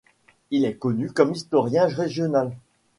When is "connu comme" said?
0.79-1.33